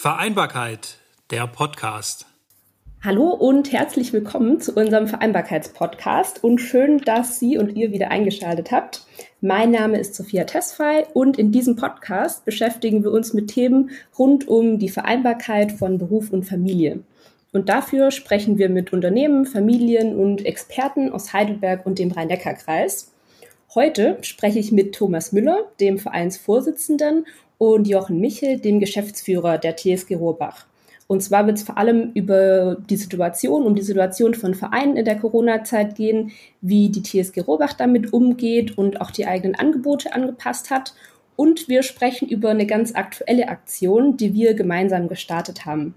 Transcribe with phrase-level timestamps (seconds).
[0.00, 0.96] Vereinbarkeit,
[1.30, 2.24] der Podcast.
[3.04, 8.72] Hallo und herzlich willkommen zu unserem Vereinbarkeitspodcast und schön, dass Sie und ihr wieder eingeschaltet
[8.72, 9.02] habt.
[9.42, 14.48] Mein Name ist Sophia Tesfay und in diesem Podcast beschäftigen wir uns mit Themen rund
[14.48, 17.00] um die Vereinbarkeit von Beruf und Familie.
[17.52, 23.12] Und dafür sprechen wir mit Unternehmen, Familien und Experten aus Heidelberg und dem Rhein-Neckar-Kreis.
[23.74, 27.26] Heute spreche ich mit Thomas Müller, dem Vereinsvorsitzenden,
[27.60, 30.64] und Jochen Michel, dem Geschäftsführer der TSG Rohrbach.
[31.08, 35.04] Und zwar wird es vor allem über die Situation, um die Situation von Vereinen in
[35.04, 36.30] der Corona-Zeit gehen,
[36.62, 40.94] wie die TSG Rohrbach damit umgeht und auch die eigenen Angebote angepasst hat.
[41.36, 45.94] Und wir sprechen über eine ganz aktuelle Aktion, die wir gemeinsam gestartet haben.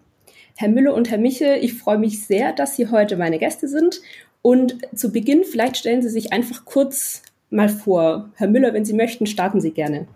[0.57, 4.01] Herr Müller und Herr Michel, ich freue mich sehr, dass Sie heute meine Gäste sind.
[4.41, 8.31] Und zu Beginn, vielleicht stellen Sie sich einfach kurz mal vor.
[8.35, 10.07] Herr Müller, wenn Sie möchten, starten Sie gerne.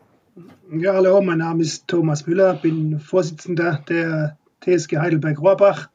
[0.71, 5.89] Ja, hallo, mein Name ist Thomas Müller, bin Vorsitzender der TSG Heidelberg-Rohrbach,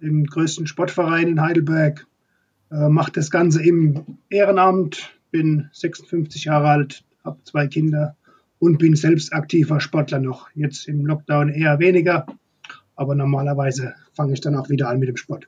[0.00, 2.06] dem größten Sportverein in Heidelberg.
[2.72, 8.16] Äh, mache das Ganze im Ehrenamt, bin 56 Jahre alt, habe zwei Kinder
[8.58, 10.48] und bin selbst aktiver Sportler noch.
[10.54, 12.26] Jetzt im Lockdown eher weniger,
[12.96, 15.46] aber normalerweise fange ich dann auch wieder an mit dem Sport.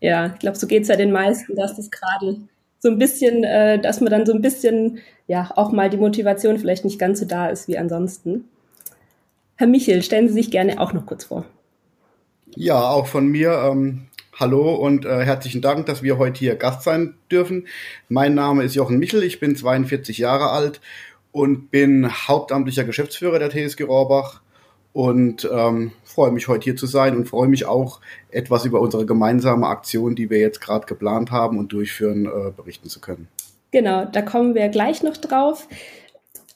[0.00, 2.38] Ja, ich glaube, so geht es ja den meisten, dass das gerade
[2.78, 6.58] so ein bisschen, äh, dass man dann so ein bisschen, ja, auch mal die Motivation
[6.58, 8.44] vielleicht nicht ganz so da ist wie ansonsten.
[9.56, 11.44] Herr Michel, stellen Sie sich gerne auch noch kurz vor.
[12.54, 13.52] Ja, auch von mir.
[13.70, 14.06] Ähm,
[14.38, 17.66] hallo und äh, herzlichen Dank, dass wir heute hier Gast sein dürfen.
[18.08, 20.80] Mein Name ist Jochen Michel, ich bin 42 Jahre alt
[21.32, 24.40] und bin hauptamtlicher Geschäftsführer der TSG Rohrbach
[24.92, 28.00] und ähm, freue mich heute hier zu sein und freue mich auch
[28.30, 32.88] etwas über unsere gemeinsame Aktion, die wir jetzt gerade geplant haben und durchführen, äh, berichten
[32.88, 33.28] zu können.
[33.70, 35.68] Genau, da kommen wir gleich noch drauf.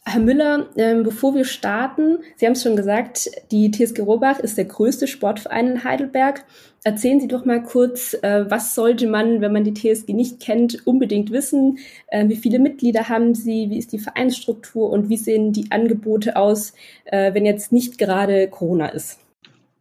[0.04, 4.58] Herr Müller, ähm, bevor wir starten, Sie haben es schon gesagt, die TSG Robach ist
[4.58, 6.44] der größte Sportverein in Heidelberg.
[6.84, 10.84] Erzählen Sie doch mal kurz, äh, was sollte man, wenn man die TSG nicht kennt,
[10.84, 11.78] unbedingt wissen?
[12.08, 13.70] Äh, wie viele Mitglieder haben Sie?
[13.70, 16.72] Wie ist die Vereinsstruktur und wie sehen die Angebote aus,
[17.04, 19.20] äh, wenn jetzt nicht gerade Corona ist?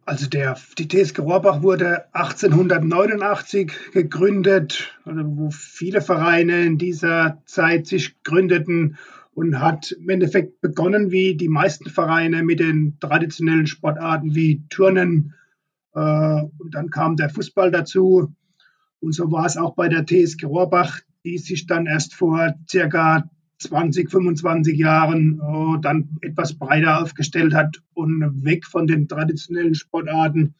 [0.04, 7.88] Also der, die TSG Rohrbach wurde 1889 gegründet, also wo viele Vereine in dieser Zeit
[7.88, 8.96] sich gründeten
[9.34, 15.34] und hat im Endeffekt begonnen wie die meisten Vereine mit den traditionellen Sportarten wie Turnen
[15.94, 18.34] und dann kam der Fußball dazu.
[19.00, 23.28] Und so war es auch bei der TSG Rohrbach, die sich dann erst vor circa
[23.62, 30.54] 20, 25 Jahren äh, dann etwas breiter aufgestellt hat und weg von den traditionellen Sportarten,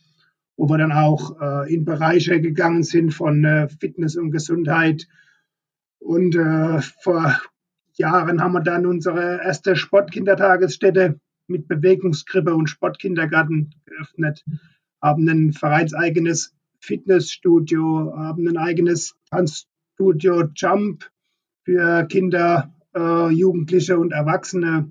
[0.57, 5.09] wo wir dann auch äh, in Bereiche gegangen sind von äh, Fitness und Gesundheit.
[5.99, 7.41] Und äh, vor
[7.95, 14.45] Jahren haben wir dann unsere erste Sportkindertagesstätte mit Bewegungskrippe und Sportkindergarten geöffnet,
[15.03, 21.11] haben ein vereinseigenes Fitnessstudio, haben ein eigenes Tanzstudio Jump
[21.65, 24.91] für Kinder, äh, Jugendliche und Erwachsene,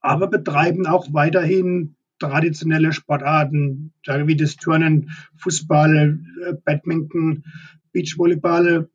[0.00, 7.44] aber betreiben auch weiterhin traditionelle Sportarten, wie das Turnen, Fußball, äh, Badminton,
[7.92, 8.88] Beachvolleyball.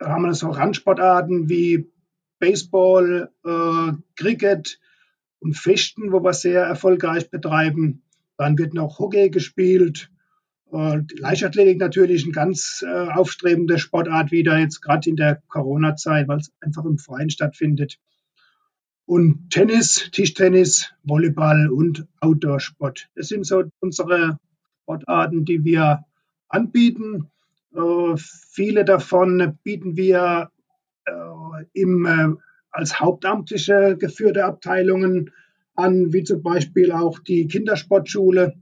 [0.00, 1.90] Haben wir so Randsportarten wie
[2.38, 4.80] Baseball, äh, Cricket
[5.40, 8.02] und Fechten, wo wir sehr erfolgreich betreiben.
[8.40, 10.10] Dann wird noch Hockey gespielt.
[10.72, 16.50] Leichtathletik natürlich eine ganz äh, aufstrebende Sportart wieder, jetzt gerade in der Corona-Zeit, weil es
[16.62, 17.98] einfach im Freien stattfindet.
[19.04, 23.10] Und Tennis, Tischtennis, Volleyball und Outdoor-Sport.
[23.14, 24.38] Das sind so unsere
[24.84, 26.06] Sportarten, die wir
[26.48, 27.30] anbieten.
[27.74, 30.50] Äh, viele davon bieten wir
[31.04, 31.12] äh,
[31.74, 32.28] im, äh,
[32.70, 35.30] als hauptamtliche geführte Abteilungen
[35.80, 38.54] an, wie zum Beispiel auch die Kindersportschule,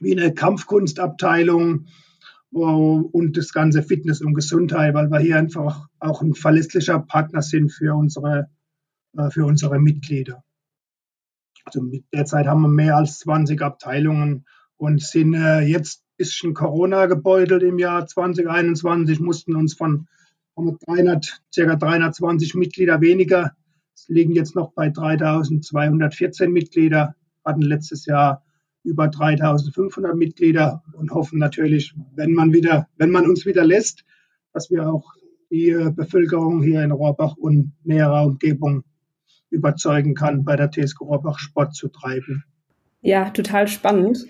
[0.00, 1.86] wie eine Kampfkunstabteilung
[2.54, 7.42] äh, und das ganze Fitness und Gesundheit, weil wir hier einfach auch ein verlässlicher Partner
[7.42, 8.48] sind für unsere,
[9.30, 10.44] für unsere Mitglieder.
[11.64, 11.82] Also
[12.14, 17.78] derzeit haben wir mehr als 20 Abteilungen und sind jetzt ein bisschen Corona gebeutelt im
[17.78, 20.06] Jahr 2021, mussten uns von
[20.58, 21.76] haben wir 300, ca.
[21.76, 23.52] 320 Mitglieder weniger.
[24.08, 27.14] Liegen jetzt noch bei 3214 Mitglieder,
[27.44, 28.44] hatten letztes Jahr
[28.84, 34.04] über 3500 Mitglieder und hoffen natürlich, wenn man wieder, wenn man uns wieder lässt,
[34.52, 35.14] dass wir auch
[35.50, 38.84] die Bevölkerung hier in Rohrbach und näherer Umgebung
[39.50, 42.44] überzeugen kann, bei der TSG Rohrbach Sport zu treiben.
[43.00, 44.26] Ja, total spannend.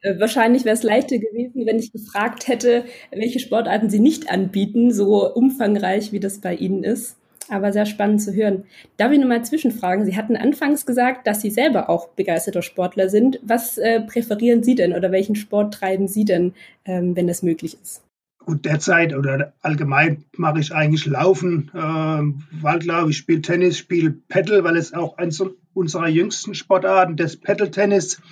[0.00, 4.92] Äh, wahrscheinlich wäre es leichter gewesen, wenn ich gefragt hätte, welche Sportarten Sie nicht anbieten,
[4.92, 7.17] so umfangreich wie das bei Ihnen ist.
[7.50, 8.64] Aber sehr spannend zu hören.
[8.96, 10.04] Darf ich nochmal zwischenfragen?
[10.04, 13.40] Sie hatten anfangs gesagt, dass Sie selber auch begeisterter Sportler sind.
[13.42, 16.52] Was äh, präferieren Sie denn oder welchen Sport treiben Sie denn,
[16.84, 18.02] ähm, wenn das möglich ist?
[18.44, 24.64] Gut, derzeit oder allgemein mache ich eigentlich Laufen, äh, Waldlauf, ich spiele Tennis, spiele Paddle,
[24.64, 25.42] weil es auch eines
[25.74, 28.22] unserer jüngsten Sportarten, das Paddle-Tennis,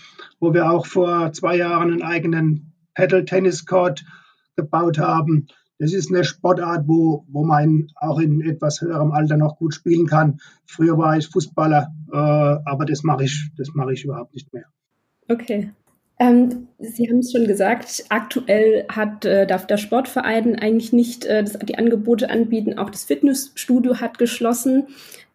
[0.41, 4.05] wo wir auch vor zwei Jahren einen eigenen Paddle-Tennis-Court
[4.57, 5.49] gebaut haben
[5.79, 10.07] das ist eine Sportart, wo, wo man auch in etwas höherem Alter noch gut spielen
[10.07, 10.39] kann.
[10.65, 14.65] Früher war ich Fußballer, äh, aber das mache ich, das mache ich überhaupt nicht mehr.
[15.29, 15.71] Okay.
[16.19, 21.43] Ähm, Sie haben es schon gesagt, aktuell hat, äh, darf der Sportverein eigentlich nicht äh,
[21.43, 22.79] das, die Angebote anbieten.
[22.79, 24.87] Auch das Fitnessstudio hat geschlossen.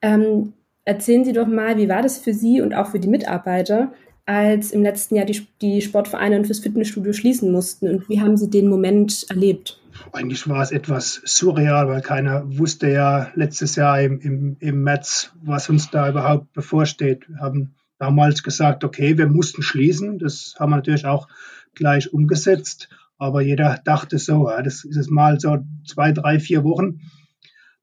[0.02, 0.54] Ähm,
[0.84, 3.94] erzählen Sie doch mal, wie war das für Sie und auch für die Mitarbeiter,
[4.31, 7.89] als im letzten Jahr die, die Sportvereine und fürs Fitnessstudio schließen mussten?
[7.89, 9.80] Und wie haben Sie den Moment erlebt?
[10.13, 15.33] Eigentlich war es etwas surreal, weil keiner wusste ja letztes Jahr im, im, im März,
[15.44, 17.28] was uns da überhaupt bevorsteht.
[17.28, 20.18] Wir haben damals gesagt, okay, wir mussten schließen.
[20.18, 21.28] Das haben wir natürlich auch
[21.75, 22.89] gleich umgesetzt.
[23.18, 27.01] Aber jeder dachte so, ja, das ist es mal so zwei, drei, vier Wochen,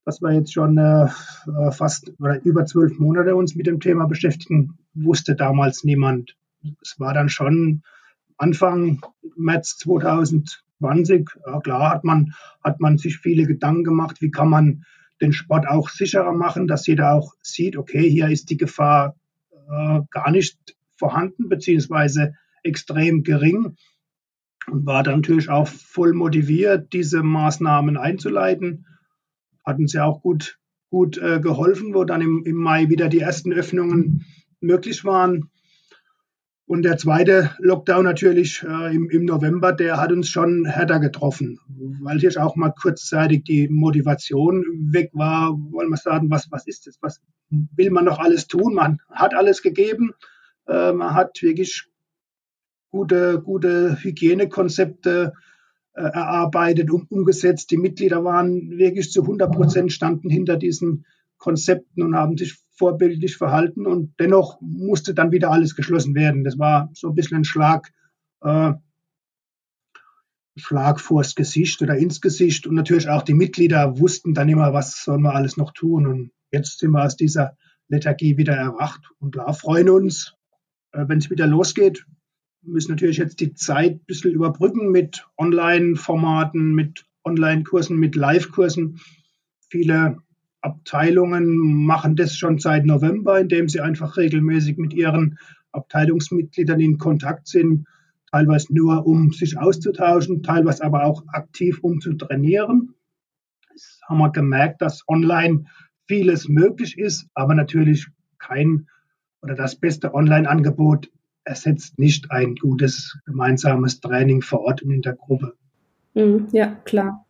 [0.03, 1.07] dass wir jetzt schon äh,
[1.71, 6.35] fast oder über zwölf Monate uns mit dem Thema beschäftigen, wusste damals niemand.
[6.81, 7.83] Es war dann schon
[8.37, 9.01] Anfang
[9.35, 11.29] März 2000 20.
[11.45, 12.33] Ja, klar hat man,
[12.63, 14.85] hat man sich viele Gedanken gemacht, wie kann man
[15.21, 19.15] den Sport auch sicherer machen, dass jeder auch sieht, okay, hier ist die Gefahr
[19.51, 20.57] äh, gar nicht
[20.97, 22.33] vorhanden, beziehungsweise
[22.63, 23.75] extrem gering.
[24.67, 28.85] Und war dann natürlich auch voll motiviert, diese Maßnahmen einzuleiten.
[29.65, 30.57] Hatten sie auch gut,
[30.89, 34.25] gut äh, geholfen, wo dann im, im Mai wieder die ersten Öffnungen
[34.61, 35.49] möglich waren.
[36.69, 41.57] Und der zweite Lockdown natürlich äh, im, im, November, der hat uns schon härter getroffen,
[41.99, 45.57] weil hier auch mal kurzzeitig die Motivation weg war.
[45.71, 46.99] Wollen wir sagen, was, was ist das?
[47.01, 48.75] Was will man noch alles tun?
[48.75, 50.11] Man hat alles gegeben.
[50.67, 51.87] Äh, man hat wirklich
[52.91, 55.33] gute, gute Hygienekonzepte
[55.93, 57.71] äh, erarbeitet und umgesetzt.
[57.71, 61.07] Die Mitglieder waren wirklich zu 100 Prozent standen hinter diesen
[61.39, 66.45] Konzepten und haben sich vorbildlich verhalten und dennoch musste dann wieder alles geschlossen werden.
[66.45, 67.91] Das war so ein bisschen ein Schlag,
[68.41, 68.71] äh,
[70.55, 75.03] Schlag vors Gesicht oder ins Gesicht und natürlich auch die Mitglieder wussten dann immer, was
[75.03, 77.57] sollen wir alles noch tun und jetzt sind wir aus dieser
[77.89, 80.35] Lethargie wieder erwacht und klar freuen uns,
[80.93, 82.05] äh, wenn es wieder losgeht.
[82.61, 88.99] Wir müssen natürlich jetzt die Zeit ein bisschen überbrücken mit Online-Formaten, mit Online-Kursen, mit Live-Kursen.
[89.69, 90.17] Viele
[90.61, 95.37] Abteilungen machen das schon seit November, indem sie einfach regelmäßig mit ihren
[95.71, 97.87] Abteilungsmitgliedern in Kontakt sind,
[98.31, 102.93] teilweise nur um sich auszutauschen, teilweise aber auch aktiv um zu trainieren.
[103.71, 105.65] Das haben wir gemerkt, dass online
[106.07, 108.07] vieles möglich ist, aber natürlich
[108.37, 108.87] kein
[109.41, 111.09] oder das beste Online-Angebot
[111.45, 115.53] ersetzt nicht ein gutes gemeinsames Training vor Ort und in der Gruppe.
[116.13, 117.25] Mhm, ja, klar.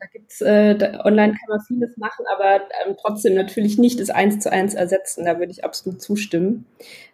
[0.00, 4.38] Da gibt's äh, online kann man vieles machen, aber ähm, trotzdem natürlich nicht das eins
[4.40, 5.26] zu eins ersetzen.
[5.26, 6.64] Da würde ich absolut zustimmen.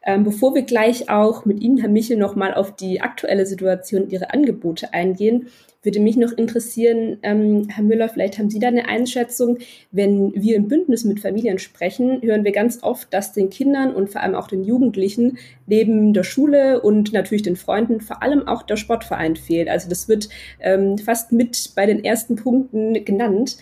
[0.05, 4.33] Ähm, bevor wir gleich auch mit Ihnen, Herr Michel, nochmal auf die aktuelle Situation Ihre
[4.33, 5.49] Angebote eingehen,
[5.87, 9.57] würde mich noch interessieren, ähm, Herr Müller, vielleicht haben Sie da eine Einschätzung.
[9.91, 14.11] Wenn wir im Bündnis mit Familien sprechen, hören wir ganz oft, dass den Kindern und
[14.11, 18.63] vor allem auch den Jugendlichen neben der Schule und natürlich den Freunden vor allem auch
[18.63, 19.69] der Sportverein fehlt.
[19.69, 20.29] Also das wird
[20.61, 23.57] ähm, fast mit bei den ersten Punkten genannt.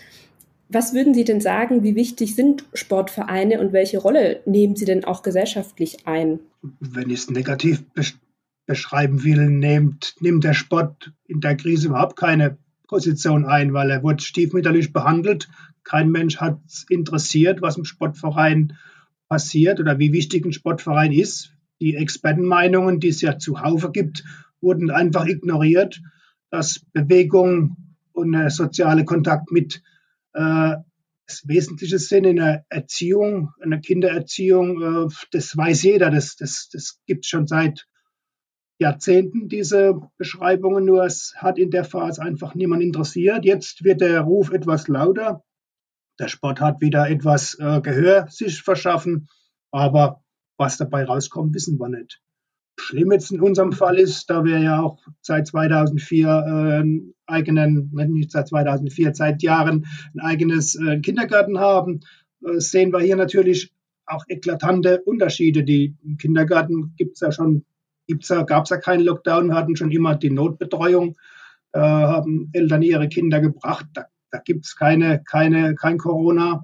[0.67, 5.05] Was würden Sie denn sagen, wie wichtig sind Sportvereine und welche Rolle nehmen sie denn
[5.05, 6.39] auch gesellschaftlich ein?
[6.79, 7.83] Wenn ich es negativ
[8.65, 12.57] beschreiben will, nimmt, nimmt der Sport in der Krise überhaupt keine
[12.87, 15.49] Position ein, weil er wurde stiefmütterlich behandelt.
[15.83, 18.77] Kein Mensch hat es interessiert, was im Sportverein
[19.27, 21.53] passiert oder wie wichtig ein Sportverein ist.
[21.79, 24.23] Die Expertenmeinungen, die es ja zuhauf gibt,
[24.61, 26.01] wurden einfach ignoriert.
[26.49, 27.75] Dass Bewegung
[28.13, 29.81] und der soziale Kontakt mit
[30.33, 30.75] äh,
[31.27, 36.69] das Wesentliche sind in der Erziehung, in der Kindererziehung, äh, das weiß jeder, das, das,
[36.71, 37.87] das gibt es schon seit
[38.77, 43.45] Jahrzehnten diese Beschreibungen, nur es hat in der Phase einfach niemand interessiert.
[43.45, 45.43] Jetzt wird der Ruf etwas lauter.
[46.19, 49.27] Der Sport hat wieder etwas äh, Gehör sich verschaffen,
[49.71, 50.21] aber
[50.57, 52.21] was dabei rauskommt, wissen wir nicht.
[52.77, 58.31] Schlimm jetzt in unserem Fall ist, da wir ja auch seit 2004 äh, eigenen, nicht
[58.31, 62.01] seit 2004, seit Jahren ein eigenes äh, Kindergarten haben,
[62.45, 63.73] äh, sehen wir hier natürlich
[64.05, 65.63] auch eklatante Unterschiede.
[65.63, 67.65] Die im Kindergarten gibt es ja schon
[68.07, 71.15] ja, gab es ja keinen Lockdown, wir hatten schon immer die Notbetreuung,
[71.73, 73.85] äh, haben Eltern ihre Kinder gebracht.
[73.93, 76.63] Da, da gibt es keine, keine, kein Corona.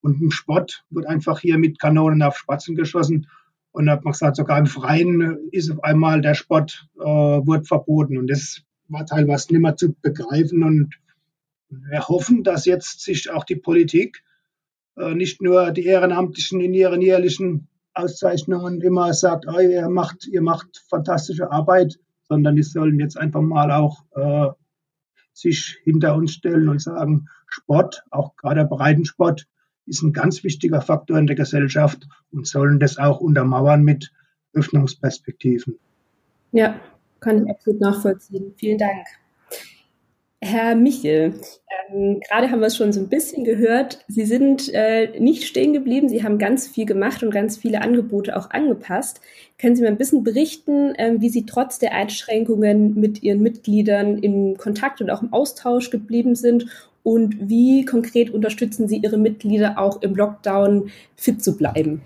[0.00, 3.28] Und im Sport wird einfach hier mit Kanonen auf Spatzen geschossen.
[3.70, 7.66] Und da hat man gesagt, sogar im Freien ist auf einmal der Sport äh, wird
[7.66, 8.18] verboten.
[8.18, 10.62] Und das war teilweise nicht mehr zu begreifen.
[10.62, 10.94] Und
[11.68, 14.22] wir hoffen, dass jetzt sich auch die Politik
[14.96, 20.42] äh, nicht nur die Ehrenamtlichen in ihren jährlichen Auszeichnungen immer sagt, oh, ihr macht, ihr
[20.42, 24.48] macht fantastische Arbeit, sondern die sollen jetzt einfach mal auch äh,
[25.32, 29.46] sich hinter uns stellen und sagen, Sport, auch gerade Breitensport,
[29.86, 34.12] ist ein ganz wichtiger Faktor in der Gesellschaft und sollen das auch untermauern mit
[34.54, 35.78] Öffnungsperspektiven.
[36.52, 36.80] Ja,
[37.20, 38.54] kann ich absolut nachvollziehen.
[38.56, 39.06] Vielen Dank.
[40.44, 41.34] Herr Michel,
[41.88, 44.04] ähm, gerade haben wir es schon so ein bisschen gehört.
[44.08, 46.08] Sie sind äh, nicht stehen geblieben.
[46.08, 49.20] Sie haben ganz viel gemacht und ganz viele Angebote auch angepasst.
[49.60, 54.18] Können Sie mir ein bisschen berichten, äh, wie Sie trotz der Einschränkungen mit Ihren Mitgliedern
[54.18, 56.66] in Kontakt und auch im Austausch geblieben sind
[57.04, 62.02] und wie konkret unterstützen Sie Ihre Mitglieder auch im Lockdown fit zu bleiben?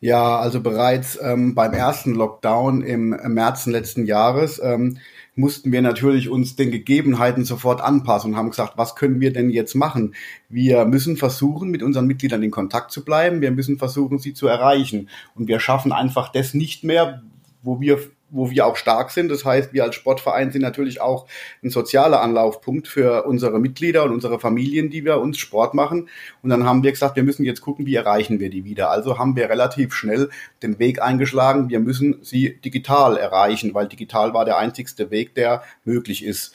[0.00, 4.98] Ja, also bereits ähm, beim ersten Lockdown im März letzten Jahres ähm,
[5.34, 9.50] mussten wir natürlich uns den Gegebenheiten sofort anpassen und haben gesagt, was können wir denn
[9.50, 10.14] jetzt machen?
[10.48, 13.40] Wir müssen versuchen, mit unseren Mitgliedern in Kontakt zu bleiben.
[13.40, 15.08] Wir müssen versuchen, sie zu erreichen.
[15.34, 17.22] Und wir schaffen einfach das nicht mehr,
[17.62, 17.98] wo wir
[18.30, 19.30] wo wir auch stark sind.
[19.30, 21.26] Das heißt, wir als Sportverein sind natürlich auch
[21.62, 26.08] ein sozialer Anlaufpunkt für unsere Mitglieder und unsere Familien, die wir uns Sport machen.
[26.42, 28.90] Und dann haben wir gesagt, wir müssen jetzt gucken, wie erreichen wir die wieder.
[28.90, 30.30] Also haben wir relativ schnell
[30.62, 35.62] den Weg eingeschlagen, wir müssen sie digital erreichen, weil digital war der einzigste Weg, der
[35.84, 36.54] möglich ist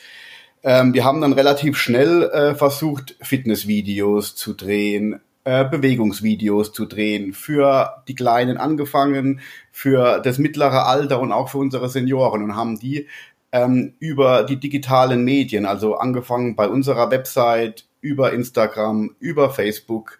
[0.63, 7.33] ähm, wir haben dann relativ schnell äh, versucht, Fitnessvideos zu drehen, äh, Bewegungsvideos zu drehen,
[7.33, 9.39] für die Kleinen angefangen,
[9.71, 13.07] für das mittlere Alter und auch für unsere Senioren und haben die
[13.51, 20.19] ähm, über die digitalen Medien, also angefangen bei unserer Website, über Instagram, über Facebook,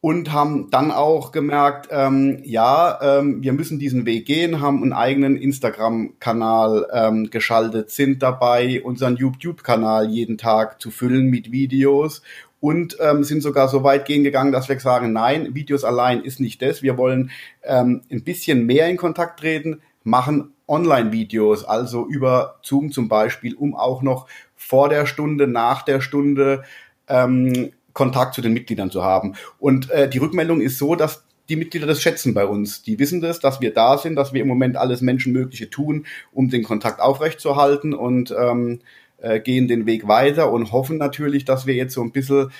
[0.00, 4.92] und haben dann auch gemerkt, ähm, ja, ähm, wir müssen diesen Weg gehen, haben einen
[4.92, 12.22] eigenen Instagram-Kanal ähm, geschaltet, sind dabei, unseren YouTube-Kanal jeden Tag zu füllen mit Videos
[12.62, 16.38] und ähm, sind sogar so weit gehen gegangen, dass wir sagen, nein, Videos allein ist
[16.38, 16.80] nicht das.
[16.80, 17.32] Wir wollen
[17.64, 23.74] ähm, ein bisschen mehr in Kontakt treten, machen Online-Videos, also über Zoom zum Beispiel, um
[23.74, 26.62] auch noch vor der Stunde, nach der Stunde
[27.08, 29.34] ähm, Kontakt zu den Mitgliedern zu haben.
[29.58, 32.84] Und äh, die Rückmeldung ist so, dass die Mitglieder das schätzen bei uns.
[32.84, 36.48] Die wissen das, dass wir da sind, dass wir im Moment alles Menschenmögliche tun, um
[36.48, 38.78] den Kontakt aufrechtzuerhalten und ähm,
[39.22, 42.50] äh, gehen den Weg weiter und hoffen natürlich, dass wir jetzt so ein bisschen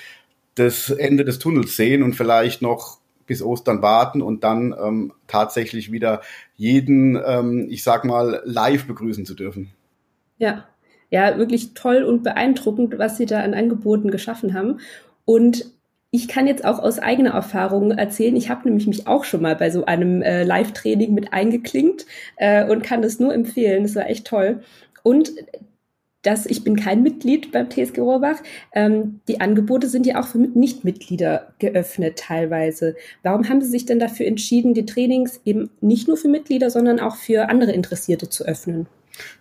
[0.55, 5.91] das Ende des Tunnels sehen und vielleicht noch bis Ostern warten und dann ähm, tatsächlich
[5.91, 6.21] wieder
[6.55, 9.71] jeden, ähm, ich sag mal, live begrüßen zu dürfen.
[10.37, 10.65] Ja,
[11.09, 14.79] ja, wirklich toll und beeindruckend, was Sie da an Angeboten geschaffen haben.
[15.25, 15.71] Und
[16.11, 19.55] ich kann jetzt auch aus eigener Erfahrung erzählen, ich habe nämlich mich auch schon mal
[19.55, 22.05] bei so einem äh, Live-Training mit eingeklinkt
[22.35, 23.83] äh, und kann das nur empfehlen.
[23.83, 24.61] Das war echt toll.
[25.01, 25.31] Und
[26.23, 28.41] dass ich bin kein Mitglied beim TSG Rohrbach.
[28.73, 32.95] Ähm, die Angebote sind ja auch für Nichtmitglieder geöffnet teilweise.
[33.21, 36.99] Warum haben Sie sich denn dafür entschieden, die Trainings eben nicht nur für Mitglieder, sondern
[36.99, 38.87] auch für andere Interessierte zu öffnen?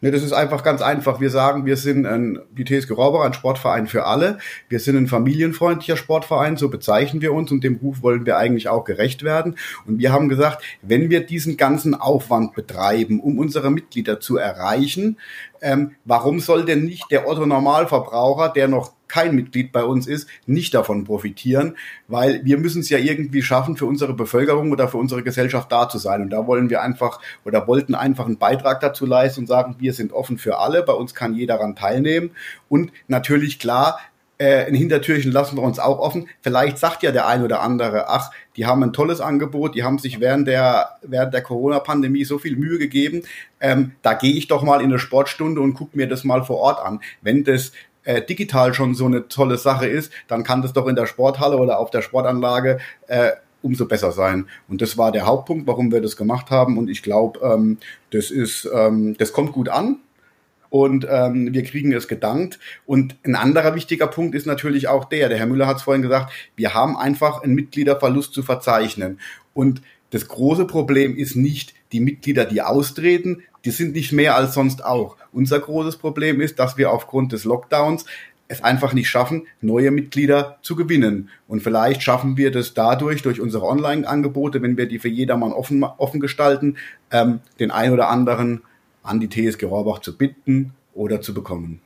[0.00, 1.20] Ne, das ist einfach ganz einfach.
[1.20, 4.38] Wir sagen, wir sind ein, die TSG Rohrbach, ein Sportverein für alle.
[4.68, 8.68] Wir sind ein familienfreundlicher Sportverein, so bezeichnen wir uns und dem Ruf wollen wir eigentlich
[8.68, 9.56] auch gerecht werden.
[9.86, 15.18] Und wir haben gesagt, wenn wir diesen ganzen Aufwand betreiben, um unsere Mitglieder zu erreichen,
[15.62, 20.26] ähm, warum soll denn nicht der Otto Normalverbraucher, der noch kein Mitglied bei uns ist,
[20.47, 21.76] nicht davon profitieren,
[22.09, 25.87] weil wir müssen es ja irgendwie schaffen, für unsere Bevölkerung oder für unsere Gesellschaft da
[25.88, 26.23] zu sein.
[26.23, 29.92] Und da wollen wir einfach oder wollten einfach einen Beitrag dazu leisten und sagen, wir
[29.92, 32.31] sind offen für alle, bei uns kann jeder daran teilnehmen.
[32.71, 34.00] Und natürlich klar,
[34.38, 36.28] äh, ein Hintertürchen lassen wir uns auch offen.
[36.40, 39.99] Vielleicht sagt ja der ein oder andere, ach, die haben ein tolles Angebot, die haben
[39.99, 43.23] sich während der, während der Corona-Pandemie so viel Mühe gegeben.
[43.61, 46.59] Ähm, da gehe ich doch mal in eine Sportstunde und gucke mir das mal vor
[46.59, 47.00] Ort an.
[47.21, 47.73] Wenn das
[48.04, 51.56] äh, digital schon so eine tolle Sache ist, dann kann das doch in der Sporthalle
[51.56, 52.78] oder auf der Sportanlage
[53.09, 53.32] äh,
[53.62, 54.47] umso besser sein.
[54.68, 56.78] Und das war der Hauptpunkt, warum wir das gemacht haben.
[56.78, 57.78] Und ich glaube, ähm,
[58.11, 59.99] das ist, ähm, das kommt gut an.
[60.68, 62.59] Und ähm, wir kriegen es gedankt.
[62.87, 66.02] Und ein anderer wichtiger Punkt ist natürlich auch der, der Herr Müller hat es vorhin
[66.02, 69.21] gesagt, wir haben einfach einen Mitgliederverlust zu verzeichnen.
[69.52, 74.54] Und das große Problem ist nicht die Mitglieder, die austreten, die sind nicht mehr als
[74.54, 75.16] sonst auch.
[75.33, 78.04] Unser großes Problem ist, dass wir aufgrund des Lockdowns
[78.49, 81.31] es einfach nicht schaffen, neue Mitglieder zu gewinnen.
[81.49, 85.83] Und vielleicht schaffen wir das dadurch, durch unsere Online-Angebote, wenn wir die für jedermann offen,
[85.83, 86.76] offen gestalten,
[87.11, 88.62] ähm, den ein oder anderen
[89.02, 91.81] an die TSG Rohrbach zu bitten oder zu bekommen.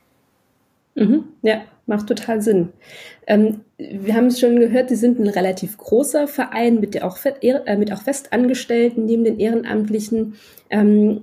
[0.95, 2.69] Mhm, ja, macht total Sinn.
[3.27, 7.77] Ähm, wir haben es schon gehört, Sie sind ein relativ großer Verein mit, auch, äh,
[7.77, 10.35] mit auch Festangestellten neben den Ehrenamtlichen.
[10.69, 11.21] Ähm,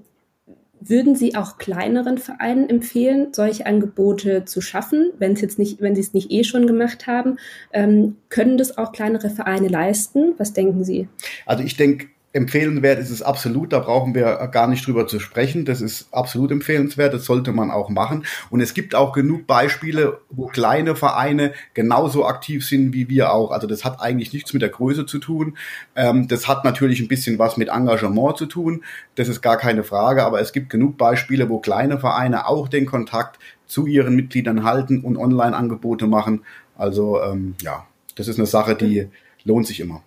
[0.88, 6.00] würden Sie auch kleineren Vereinen empfehlen, solche Angebote zu schaffen, wenn es nicht, wenn Sie
[6.00, 7.38] es nicht eh schon gemacht haben?
[7.72, 10.34] Ähm, können das auch kleinere Vereine leisten?
[10.38, 11.08] Was denken Sie?
[11.46, 15.64] Also ich denke, empfehlenswert ist es absolut, da brauchen wir gar nicht drüber zu sprechen.
[15.64, 18.26] Das ist absolut empfehlenswert, das sollte man auch machen.
[18.50, 23.52] Und es gibt auch genug Beispiele, wo kleine Vereine genauso aktiv sind wie wir auch.
[23.52, 25.56] Also das hat eigentlich nichts mit der Größe zu tun.
[25.94, 28.82] Ähm, das hat natürlich ein bisschen was mit Engagement zu tun.
[29.14, 32.84] Das ist gar keine Frage, aber es gibt genug Beispiele, wo kleine Vereine auch den
[32.84, 36.44] Kontakt zu ihren Mitgliedern halten und Online-Angebote machen.
[36.76, 37.86] Also ähm, ja,
[38.16, 39.08] das ist eine Sache, die
[39.44, 40.02] lohnt sich immer.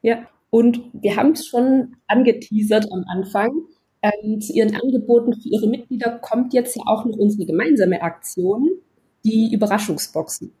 [0.00, 3.50] Ja, und wir haben es schon angeteasert am Anfang.
[4.00, 8.68] Ähm, zu Ihren Angeboten für Ihre Mitglieder kommt jetzt ja auch noch unsere gemeinsame Aktion,
[9.24, 10.52] die Überraschungsboxen.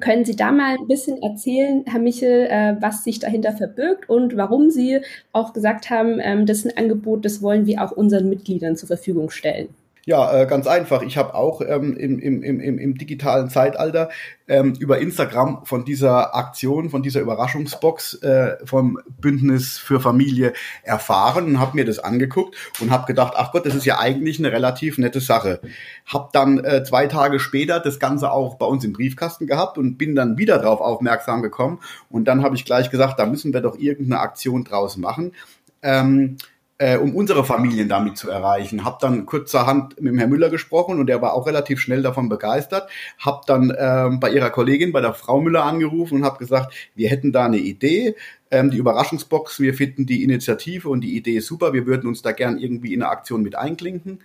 [0.00, 4.36] Können Sie da mal ein bisschen erzählen, Herr Michel, äh, was sich dahinter verbirgt und
[4.36, 5.00] warum Sie
[5.32, 8.88] auch gesagt haben, ähm, das ist ein Angebot, das wollen wir auch unseren Mitgliedern zur
[8.88, 9.68] Verfügung stellen?
[10.06, 11.00] Ja, äh, ganz einfach.
[11.00, 14.10] Ich habe auch ähm, im, im, im, im digitalen Zeitalter
[14.46, 21.46] ähm, über Instagram von dieser Aktion, von dieser Überraschungsbox äh, vom Bündnis für Familie erfahren
[21.46, 24.52] und habe mir das angeguckt und habe gedacht, ach Gott, das ist ja eigentlich eine
[24.52, 25.60] relativ nette Sache.
[26.04, 29.96] Hab dann äh, zwei Tage später das Ganze auch bei uns im Briefkasten gehabt und
[29.96, 31.80] bin dann wieder darauf aufmerksam gekommen
[32.10, 35.32] und dann habe ich gleich gesagt, da müssen wir doch irgendeine Aktion draus machen.
[35.80, 36.36] Ähm,
[36.78, 38.84] äh, um unsere Familien damit zu erreichen.
[38.84, 42.28] Hab dann kurzerhand mit dem Herrn Müller gesprochen und der war auch relativ schnell davon
[42.28, 42.90] begeistert.
[43.18, 47.08] Hab dann ähm, bei ihrer Kollegin, bei der Frau Müller angerufen und habe gesagt, wir
[47.08, 48.16] hätten da eine Idee,
[48.50, 52.32] ähm, die Überraschungsbox, wir finden die Initiative und die Idee super, wir würden uns da
[52.32, 54.20] gern irgendwie in eine Aktion mit einklinken.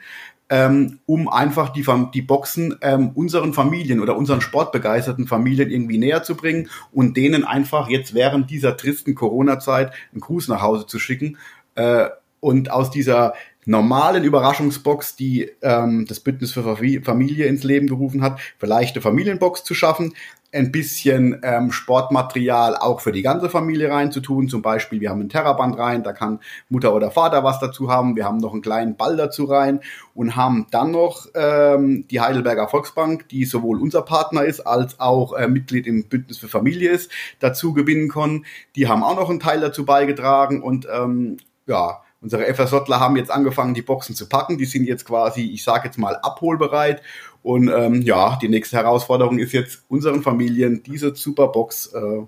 [0.51, 6.23] Ähm, um einfach die, die Boxen ähm, unseren Familien oder unseren sportbegeisterten Familien irgendwie näher
[6.23, 10.97] zu bringen und denen einfach jetzt während dieser tristen Corona-Zeit einen Gruß nach Hause zu
[10.97, 11.37] schicken.
[11.75, 12.09] Äh,
[12.39, 13.34] und aus dieser
[13.65, 19.63] normalen Überraschungsbox, die ähm, das Bündnis für Familie ins Leben gerufen hat, vielleicht eine Familienbox
[19.63, 20.13] zu schaffen,
[20.52, 24.49] ein bisschen ähm, Sportmaterial auch für die ganze Familie reinzutun.
[24.49, 28.15] Zum Beispiel, wir haben ein Terraband rein, da kann Mutter oder Vater was dazu haben.
[28.15, 29.82] Wir haben noch einen kleinen Ball dazu rein
[30.15, 35.34] und haben dann noch ähm, die Heidelberger Volksbank, die sowohl unser Partner ist als auch
[35.34, 38.45] äh, Mitglied im Bündnis für Familie ist, dazu gewinnen können.
[38.75, 43.32] Die haben auch noch einen Teil dazu beigetragen und ähm, ja, Unsere FSJler haben jetzt
[43.32, 44.58] angefangen, die Boxen zu packen.
[44.58, 47.01] Die sind jetzt quasi, ich sage jetzt mal, abholbereit.
[47.43, 52.23] Und ähm, ja, die nächste Herausforderung ist jetzt, unseren Familien diese Superbox äh,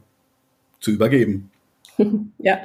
[0.80, 1.52] zu übergeben.
[2.40, 2.58] Ja,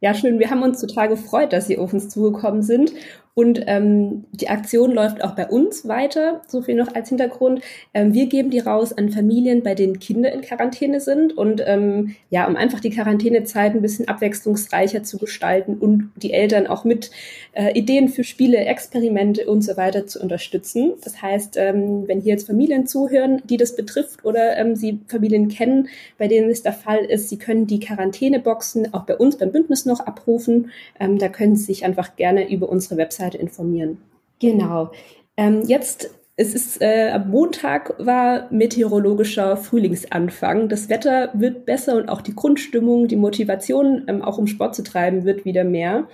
[0.00, 0.38] ja, schön.
[0.38, 2.92] Wir haben uns total gefreut, dass Sie auf uns zugekommen sind.
[3.34, 6.42] Und ähm, die Aktion läuft auch bei uns weiter.
[6.48, 7.62] So viel noch als Hintergrund.
[7.94, 11.38] Ähm, wir geben die raus an Familien, bei denen Kinder in Quarantäne sind.
[11.38, 16.66] Und ähm, ja, um einfach die Quarantänezeit ein bisschen abwechslungsreicher zu gestalten und die Eltern
[16.66, 17.12] auch mit
[17.52, 20.94] äh, Ideen für Spiele, Experimente und so weiter zu unterstützen.
[21.04, 25.48] Das heißt, ähm, wenn hier jetzt Familien zuhören, die das betrifft oder ähm, sie Familien
[25.48, 25.88] kennen,
[26.18, 29.86] bei denen es der Fall ist, sie können die Quarantäneboxen auch bei uns beim Bündnis
[29.86, 30.72] noch abrufen.
[30.98, 33.98] Ähm, da können sie sich einfach gerne über unsere Website Webseite informieren.
[34.40, 34.90] Genau.
[35.36, 40.70] Ähm, jetzt es ist äh, am Montag war meteorologischer Frühlingsanfang.
[40.70, 44.82] Das Wetter wird besser und auch die Grundstimmung, die Motivation, ähm, auch um Sport zu
[44.82, 46.08] treiben, wird wieder mehr.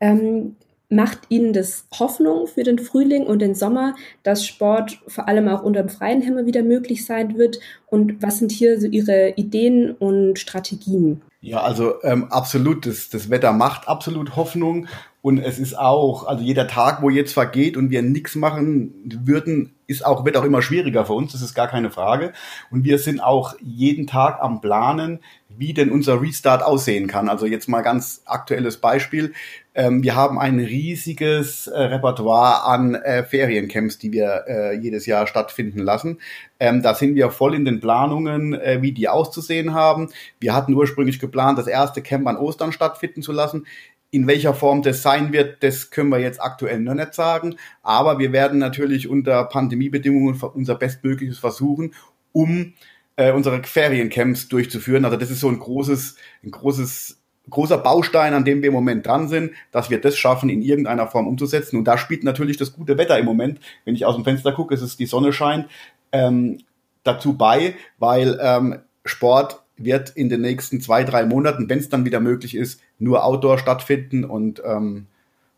[0.00, 0.56] Ähm,
[0.88, 3.94] macht Ihnen das Hoffnung für den Frühling und den Sommer,
[4.24, 7.60] dass Sport vor allem auch unter dem freien Himmel wieder möglich sein wird?
[7.86, 11.22] Und was sind hier so Ihre Ideen und Strategien?
[11.40, 12.84] Ja, also ähm, absolut.
[12.86, 14.88] Das, das Wetter macht absolut Hoffnung.
[15.20, 18.92] Und es ist auch, also jeder Tag, wo jetzt vergeht und wir nichts machen
[19.24, 22.32] würden, ist auch, wird auch immer schwieriger für uns, das ist gar keine Frage.
[22.70, 27.28] Und wir sind auch jeden Tag am Planen, wie denn unser Restart aussehen kann.
[27.28, 29.32] Also jetzt mal ganz aktuelles Beispiel.
[29.78, 35.28] Ähm, wir haben ein riesiges äh, Repertoire an äh, Feriencamps, die wir äh, jedes Jahr
[35.28, 36.18] stattfinden lassen.
[36.58, 40.08] Ähm, da sind wir voll in den Planungen, wie die auszusehen haben.
[40.40, 43.66] Wir hatten ursprünglich geplant, das erste Camp an Ostern stattfinden zu lassen.
[44.10, 47.54] In welcher Form das sein wird, das können wir jetzt aktuell noch nicht sagen.
[47.82, 51.94] Aber wir werden natürlich unter Pandemiebedingungen unser Bestmögliches versuchen,
[52.32, 52.72] um
[53.14, 55.04] äh, unsere Feriencamps durchzuführen.
[55.04, 57.17] Also das ist so ein großes, ein großes,
[57.50, 61.06] großer Baustein, an dem wir im Moment dran sind, dass wir das schaffen, in irgendeiner
[61.06, 61.76] Form umzusetzen.
[61.76, 64.74] Und da spielt natürlich das gute Wetter im Moment, wenn ich aus dem Fenster gucke,
[64.74, 65.66] es ist die Sonne scheint,
[66.12, 66.58] ähm,
[67.04, 72.04] dazu bei, weil ähm, Sport wird in den nächsten zwei, drei Monaten, wenn es dann
[72.04, 75.06] wieder möglich ist, nur Outdoor stattfinden und ähm,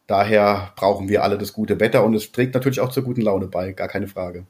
[0.06, 3.46] daher brauchen wir alle das gute Wetter und es trägt natürlich auch zur guten Laune
[3.46, 4.44] bei, gar keine Frage.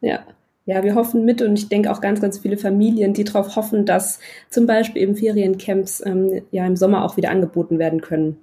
[0.00, 0.24] Ja,
[0.66, 3.84] Ja, wir hoffen mit und ich denke auch ganz, ganz viele Familien, die darauf hoffen,
[3.84, 8.38] dass zum Beispiel eben Feriencamps ähm, ja im Sommer auch wieder angeboten werden können.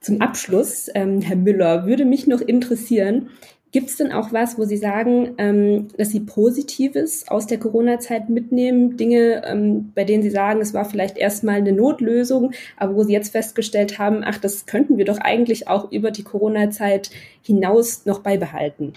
[0.00, 3.28] Zum Abschluss, ähm, Herr Müller, würde mich noch interessieren,
[3.70, 8.30] gibt es denn auch was, wo Sie sagen, ähm, dass Sie Positives aus der Corona-Zeit
[8.30, 8.96] mitnehmen?
[8.96, 13.12] Dinge, ähm, bei denen Sie sagen, es war vielleicht erstmal eine Notlösung, aber wo Sie
[13.12, 17.10] jetzt festgestellt haben, ach, das könnten wir doch eigentlich auch über die Corona-Zeit
[17.42, 18.94] hinaus noch beibehalten?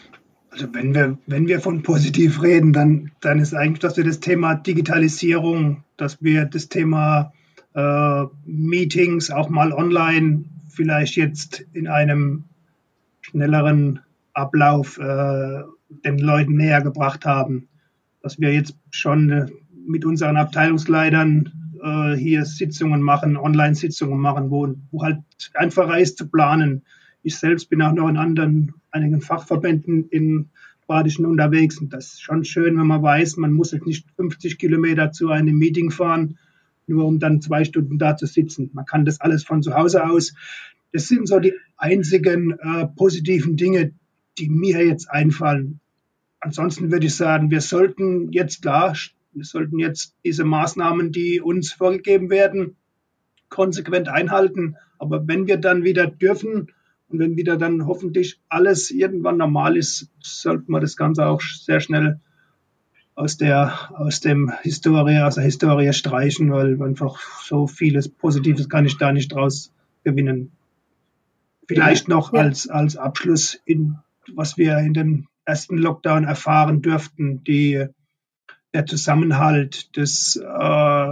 [0.54, 4.20] Also wenn wir, wenn wir von positiv reden, dann, dann ist eigentlich, dass wir das
[4.20, 7.34] Thema Digitalisierung, dass wir das Thema
[7.74, 12.44] äh, Meetings auch mal online vielleicht jetzt in einem
[13.22, 14.02] schnelleren
[14.34, 15.64] Ablauf äh,
[16.06, 17.68] den Leuten näher gebracht haben.
[18.22, 19.48] Dass wir jetzt schon äh,
[19.88, 25.18] mit unseren Abteilungsleitern äh, hier Sitzungen machen, Online-Sitzungen machen, wo, wo halt
[25.56, 26.84] einfacher ist zu planen.
[27.24, 30.50] Ich selbst bin auch noch in anderen einigen Fachverbänden in
[30.88, 31.80] Badischen unterwegs.
[31.80, 35.30] Und das ist schon schön, wenn man weiß, man muss jetzt nicht 50 Kilometer zu
[35.30, 36.38] einem Meeting fahren,
[36.86, 38.70] nur um dann zwei Stunden da zu sitzen.
[38.74, 40.34] Man kann das alles von zu Hause aus.
[40.92, 43.94] Das sind so die einzigen äh, positiven Dinge,
[44.38, 45.80] die mir jetzt einfallen.
[46.40, 48.96] Ansonsten würde ich sagen, wir sollten jetzt klar,
[49.32, 52.76] wir sollten jetzt diese Maßnahmen, die uns vorgegeben werden,
[53.50, 54.76] konsequent einhalten.
[55.00, 56.68] Aber wenn wir dann wieder dürfen,
[57.10, 61.80] und wenn wieder dann hoffentlich alles irgendwann normal ist, sollte man das Ganze auch sehr
[61.80, 62.20] schnell
[63.16, 68.86] aus der, aus dem Historie, aus der Historie streichen, weil einfach so vieles Positives kann
[68.86, 69.72] ich da nicht draus
[70.04, 70.52] gewinnen.
[71.68, 72.42] Vielleicht noch ja.
[72.42, 73.98] als, als Abschluss in,
[74.34, 77.86] was wir in dem ersten Lockdown erfahren dürften, die,
[78.74, 81.08] der Zusammenhalt des, äh,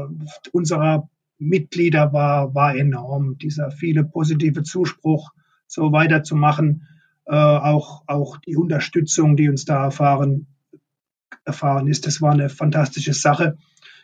[0.52, 3.38] unserer Mitglieder war, war enorm.
[3.38, 5.32] Dieser viele positive Zuspruch,
[5.72, 6.88] so weiterzumachen.
[7.26, 10.48] Äh, auch, auch die Unterstützung, die uns da erfahren,
[11.46, 13.58] erfahren ist, das war eine fantastische Sache.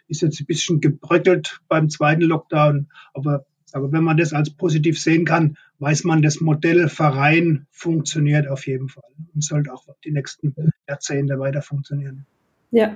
[0.08, 5.01] Ist jetzt ein bisschen gebröckelt beim zweiten Lockdown, aber, aber wenn man das als positiv
[5.01, 9.03] sehen kann, weiß man, das Modell Verein funktioniert auf jeden Fall
[9.36, 10.56] und sollte auch die nächsten
[10.88, 12.25] Jahrzehnte weiter funktionieren.
[12.71, 12.95] Ja.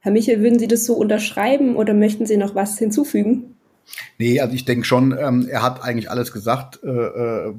[0.00, 3.54] Herr Michel, würden Sie das so unterschreiben oder möchten Sie noch was hinzufügen?
[4.18, 7.54] Nee, also ich denke schon, ähm, er hat eigentlich alles gesagt, äh, äh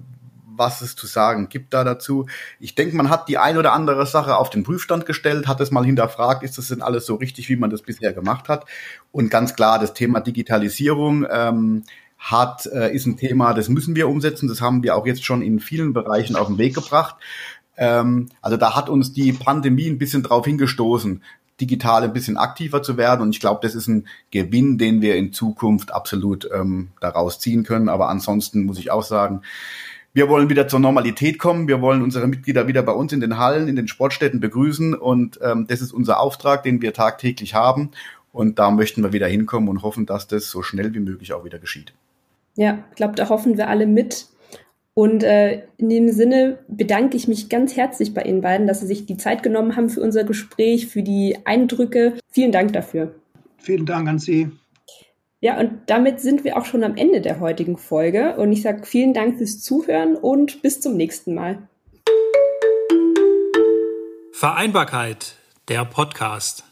[0.58, 2.28] was es zu sagen gibt da dazu.
[2.60, 5.72] Ich denke, man hat die ein oder andere Sache auf den Prüfstand gestellt, hat es
[5.72, 8.66] mal hinterfragt, ist das denn alles so richtig, wie man das bisher gemacht hat?
[9.12, 11.84] Und ganz klar, das Thema Digitalisierung ähm,
[12.18, 14.48] hat, äh, ist ein Thema, das müssen wir umsetzen.
[14.48, 17.16] Das haben wir auch jetzt schon in vielen Bereichen auf den Weg gebracht.
[17.78, 21.22] Ähm, also da hat uns die Pandemie ein bisschen drauf hingestoßen,
[21.62, 23.22] digital ein bisschen aktiver zu werden.
[23.22, 27.64] Und ich glaube, das ist ein Gewinn, den wir in Zukunft absolut ähm, daraus ziehen
[27.64, 27.90] können.
[27.90, 29.42] Aber ansonsten muss ich auch sagen,
[30.16, 31.68] wir wollen wieder zur Normalität kommen.
[31.68, 34.94] Wir wollen unsere Mitglieder wieder bei uns in den Hallen, in den Sportstätten begrüßen.
[34.94, 37.92] Und ähm, das ist unser Auftrag, den wir tagtäglich haben.
[38.32, 41.44] Und da möchten wir wieder hinkommen und hoffen, dass das so schnell wie möglich auch
[41.44, 41.94] wieder geschieht.
[42.56, 44.28] Ja, ich glaube, da hoffen wir alle mit.
[44.94, 48.88] Und äh, in dem Sinne bedanke ich mich ganz herzlich bei Ihnen beiden, dass Sie
[48.88, 52.14] sich die Zeit genommen haben für unser Gespräch, für die Eindrücke.
[52.32, 53.14] Vielen Dank dafür.
[53.58, 54.50] Vielen Dank an Sie.
[55.46, 58.36] Ja, und damit sind wir auch schon am Ende der heutigen Folge.
[58.38, 61.70] Und ich sage vielen Dank fürs Zuhören und bis zum nächsten Mal.
[64.32, 65.36] Vereinbarkeit,
[65.68, 66.64] der Podcast.